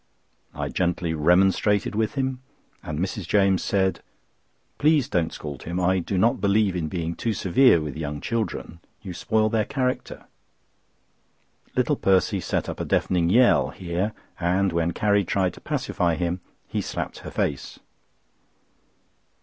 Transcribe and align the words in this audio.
I 0.55 0.69
gently 0.69 1.13
remonstrated 1.13 1.93
with 1.93 2.15
him, 2.15 2.39
and 2.81 2.97
Mrs. 2.97 3.27
James 3.27 3.63
said: 3.63 3.99
"Please 4.79 5.07
don't 5.07 5.31
scold 5.31 5.61
him; 5.61 5.79
I 5.79 5.99
do 5.99 6.17
not 6.17 6.41
believe 6.41 6.75
in 6.75 6.87
being 6.87 7.13
too 7.13 7.33
severe 7.35 7.79
with 7.79 7.95
young 7.95 8.19
children. 8.19 8.79
You 9.03 9.13
spoil 9.13 9.47
their 9.47 9.63
character." 9.63 10.25
Little 11.75 11.97
Percy 11.97 12.39
set 12.39 12.67
up 12.67 12.79
a 12.79 12.85
deafening 12.85 13.29
yell 13.29 13.69
here, 13.69 14.13
and 14.39 14.73
when 14.73 14.91
Carrie 14.91 15.23
tried 15.23 15.53
to 15.53 15.61
pacify 15.61 16.15
him, 16.15 16.39
he 16.67 16.81
slapped 16.81 17.19
her 17.19 17.29
face. 17.29 17.77